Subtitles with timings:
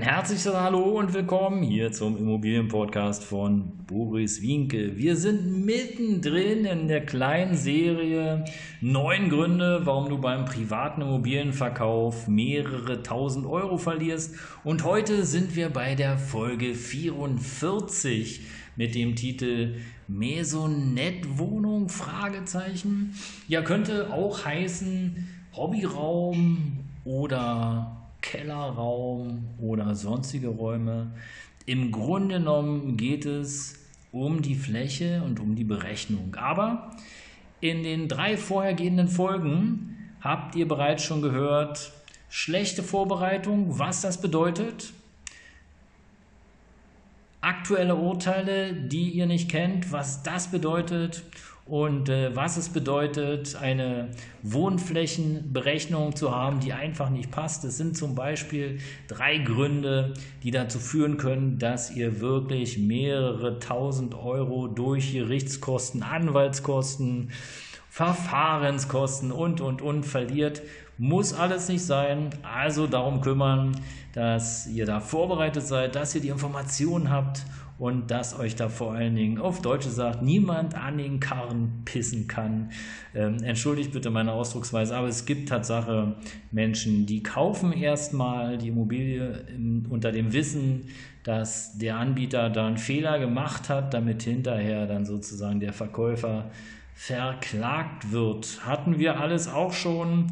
[0.00, 4.96] Ein herzliches Hallo und willkommen hier zum Immobilienpodcast von Boris Winke.
[4.96, 8.46] Wir sind mittendrin in der kleinen Serie
[8.80, 14.36] Neun Gründe, warum du beim privaten Immobilienverkauf mehrere tausend Euro verlierst.
[14.64, 18.40] Und heute sind wir bei der Folge 44
[18.76, 19.74] mit dem Titel
[20.08, 21.90] Maisonette-Wohnung?
[21.90, 23.14] Fragezeichen.
[23.48, 31.12] Ja, könnte auch heißen Hobbyraum oder Kellerraum oder sonstige Räume.
[31.66, 33.74] Im Grunde genommen geht es
[34.12, 36.34] um die Fläche und um die Berechnung.
[36.36, 36.96] Aber
[37.60, 41.92] in den drei vorhergehenden Folgen habt ihr bereits schon gehört,
[42.28, 44.92] schlechte Vorbereitung, was das bedeutet,
[47.50, 51.24] aktuelle Urteile, die ihr nicht kennt, was das bedeutet
[51.66, 54.10] und äh, was es bedeutet, eine
[54.42, 57.64] Wohnflächenberechnung zu haben, die einfach nicht passt.
[57.64, 58.78] Es sind zum Beispiel
[59.08, 67.32] drei Gründe, die dazu führen können, dass ihr wirklich mehrere tausend Euro durch Gerichtskosten, Anwaltskosten,
[67.88, 70.62] Verfahrenskosten und, und, und verliert.
[71.02, 72.28] Muss alles nicht sein.
[72.42, 73.72] Also darum kümmern,
[74.12, 77.46] dass ihr da vorbereitet seid, dass ihr die Informationen habt
[77.78, 82.28] und dass euch da vor allen Dingen auf Deutsch gesagt niemand an den Karren pissen
[82.28, 82.68] kann.
[83.14, 86.16] Ähm, entschuldigt bitte meine Ausdrucksweise, aber es gibt Tatsache
[86.50, 90.88] Menschen, die kaufen erstmal die Immobilie im, unter dem Wissen,
[91.24, 96.50] dass der Anbieter da einen Fehler gemacht hat, damit hinterher dann sozusagen der Verkäufer
[96.94, 98.66] verklagt wird.
[98.66, 100.26] Hatten wir alles auch schon,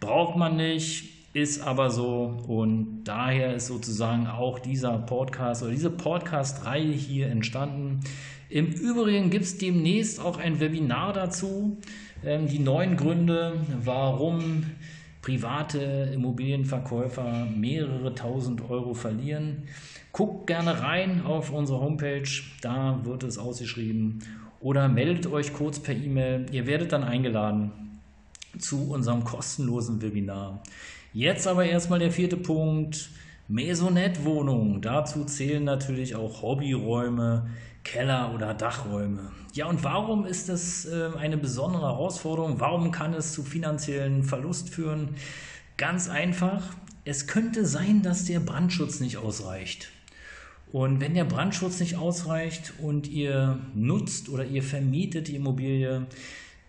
[0.00, 5.90] braucht man nicht ist aber so und daher ist sozusagen auch dieser Podcast oder diese
[5.90, 8.00] Podcast-Reihe hier entstanden.
[8.48, 11.76] Im Übrigen gibt es demnächst auch ein Webinar dazu,
[12.24, 14.64] ähm, die neun Gründe, warum
[15.20, 19.64] private Immobilienverkäufer mehrere tausend Euro verlieren.
[20.12, 22.28] Guckt gerne rein auf unsere Homepage,
[22.62, 24.20] da wird es ausgeschrieben.
[24.60, 26.46] Oder meldet euch kurz per E-Mail.
[26.50, 27.87] Ihr werdet dann eingeladen
[28.58, 30.62] zu unserem kostenlosen Webinar.
[31.12, 33.10] Jetzt aber erstmal der vierte Punkt.
[33.48, 34.82] Maisonette-Wohnungen.
[34.82, 37.48] Dazu zählen natürlich auch Hobbyräume,
[37.82, 39.30] Keller- oder Dachräume.
[39.54, 42.60] Ja, und warum ist das äh, eine besondere Herausforderung?
[42.60, 45.14] Warum kann es zu finanziellen Verlust führen?
[45.78, 46.62] Ganz einfach,
[47.06, 49.88] es könnte sein, dass der Brandschutz nicht ausreicht.
[50.70, 56.06] Und wenn der Brandschutz nicht ausreicht und ihr nutzt oder ihr vermietet die Immobilie,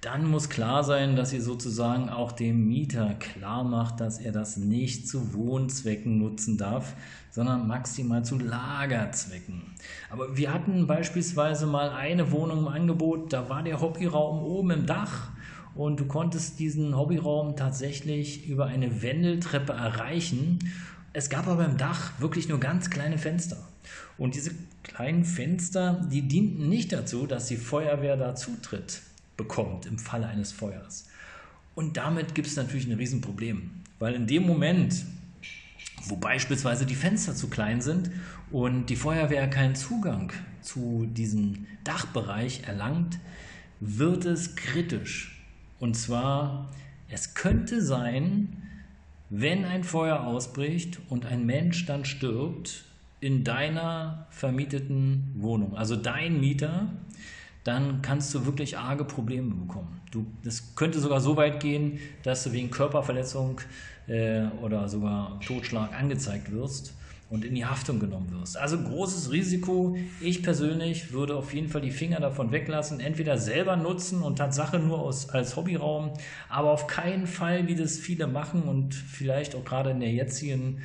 [0.01, 4.55] dann muss klar sein, dass ihr sozusagen auch dem Mieter klar macht, dass er das
[4.55, 6.95] nicht zu Wohnzwecken nutzen darf,
[7.31, 9.61] sondern maximal zu Lagerzwecken.
[10.09, 14.85] Aber wir hatten beispielsweise mal eine Wohnung im Angebot, da war der Hobbyraum oben im
[14.85, 15.31] Dach
[15.75, 20.59] und du konntest diesen Hobbyraum tatsächlich über eine Wendeltreppe erreichen.
[21.11, 23.57] Es gab aber im Dach wirklich nur ganz kleine Fenster.
[24.17, 24.51] Und diese
[24.83, 29.01] kleinen Fenster, die dienten nicht dazu, dass die Feuerwehr da zutritt
[29.39, 31.07] bekommt im Falle eines Feuers.
[31.73, 35.05] Und damit gibt es natürlich ein Riesenproblem, weil in dem Moment,
[36.03, 38.11] wo beispielsweise die Fenster zu klein sind
[38.51, 43.17] und die Feuerwehr keinen Zugang zu diesem Dachbereich erlangt,
[43.79, 45.41] wird es kritisch.
[45.79, 46.69] Und zwar,
[47.07, 48.61] es könnte sein,
[49.29, 52.83] wenn ein Feuer ausbricht und ein Mensch dann stirbt
[53.21, 56.89] in deiner vermieteten Wohnung, also dein Mieter
[57.63, 60.01] dann kannst du wirklich arge Probleme bekommen.
[60.11, 63.61] Du, das könnte sogar so weit gehen, dass du wegen Körperverletzung
[64.07, 66.93] äh, oder sogar Totschlag angezeigt wirst
[67.29, 68.57] und in die Haftung genommen wirst.
[68.57, 69.95] Also großes Risiko.
[70.19, 74.79] Ich persönlich würde auf jeden Fall die Finger davon weglassen, entweder selber nutzen und Tatsache
[74.79, 76.11] nur aus, als Hobbyraum,
[76.49, 80.81] aber auf keinen Fall, wie das viele machen und vielleicht auch gerade in der jetzigen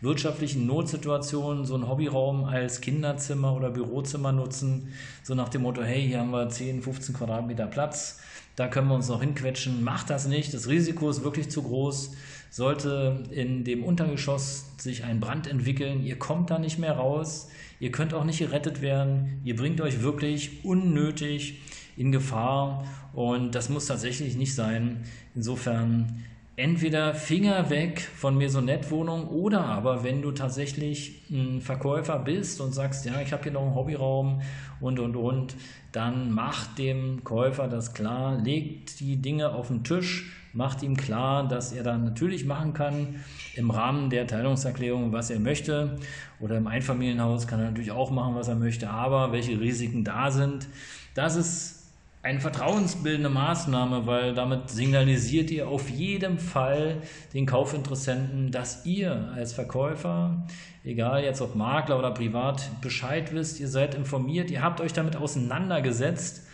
[0.00, 4.92] wirtschaftlichen Notsituationen so einen Hobbyraum als Kinderzimmer oder Bürozimmer nutzen,
[5.22, 8.20] so nach dem Motto, hey, hier haben wir 10, 15 Quadratmeter Platz,
[8.58, 9.84] da können wir uns noch hinquetschen.
[9.84, 12.12] Macht das nicht, das Risiko ist wirklich zu groß.
[12.50, 17.48] Sollte in dem Untergeschoss sich ein Brand entwickeln, ihr kommt da nicht mehr raus,
[17.78, 21.60] ihr könnt auch nicht gerettet werden, ihr bringt euch wirklich unnötig
[21.96, 25.04] in Gefahr und das muss tatsächlich nicht sein.
[25.34, 26.24] Insofern
[26.58, 33.04] entweder Finger weg von Maisonette-Wohnungen oder aber wenn du tatsächlich ein Verkäufer bist und sagst,
[33.04, 34.42] ja, ich habe hier noch einen Hobbyraum
[34.80, 35.54] und und und,
[35.92, 41.46] dann macht dem Käufer das klar, legt die Dinge auf den Tisch, macht ihm klar,
[41.46, 43.20] dass er dann natürlich machen kann
[43.54, 45.96] im Rahmen der Teilungserklärung, was er möchte.
[46.40, 50.32] Oder im Einfamilienhaus kann er natürlich auch machen, was er möchte, aber welche Risiken da
[50.32, 50.66] sind,
[51.14, 51.77] das ist
[52.22, 59.52] eine vertrauensbildende Maßnahme, weil damit signalisiert ihr auf jeden Fall den Kaufinteressenten, dass ihr als
[59.52, 60.46] Verkäufer,
[60.84, 65.16] egal jetzt ob Makler oder privat, Bescheid wisst, ihr seid informiert, ihr habt euch damit
[65.16, 66.44] auseinandergesetzt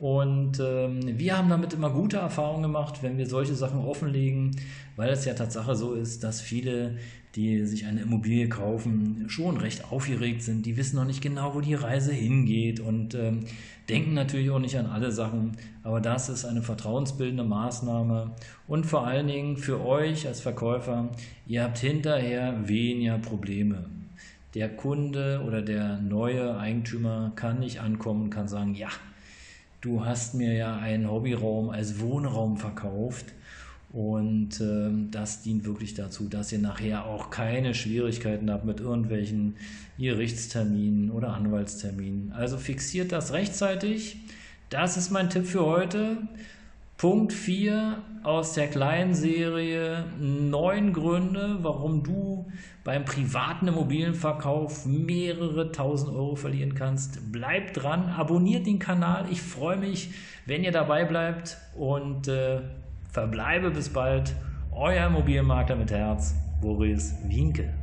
[0.00, 4.54] und ähm, wir haben damit immer gute Erfahrungen gemacht, wenn wir solche Sachen offenlegen,
[4.94, 6.96] weil es ja Tatsache so ist, dass viele,
[7.34, 10.66] die sich eine Immobilie kaufen, schon recht aufgeregt sind.
[10.66, 13.40] Die wissen noch nicht genau, wo die Reise hingeht und ähm,
[13.88, 15.56] denken natürlich auch nicht an alle Sachen.
[15.82, 18.30] Aber das ist eine vertrauensbildende Maßnahme
[18.68, 21.08] und vor allen Dingen für euch als Verkäufer,
[21.48, 23.86] ihr habt hinterher weniger Probleme.
[24.54, 28.88] Der Kunde oder der neue Eigentümer kann nicht ankommen, kann sagen, ja,
[29.80, 33.26] du hast mir ja einen Hobbyraum als Wohnraum verkauft
[33.90, 39.56] und äh, das dient wirklich dazu, dass ihr nachher auch keine Schwierigkeiten habt mit irgendwelchen
[39.98, 42.32] Gerichtsterminen oder Anwaltsterminen.
[42.32, 44.18] Also fixiert das rechtzeitig.
[44.68, 46.18] Das ist mein Tipp für heute.
[46.98, 52.48] Punkt 4 aus der kleinen Serie neun Gründe, warum du
[52.82, 57.30] beim privaten Immobilienverkauf mehrere tausend Euro verlieren kannst.
[57.30, 59.26] Bleib dran, abonniert den Kanal.
[59.30, 60.10] Ich freue mich,
[60.44, 62.62] wenn ihr dabei bleibt und äh,
[63.12, 64.34] verbleibe bis bald.
[64.72, 67.77] Euer Immobilienmakler mit Herz, Boris Wienke.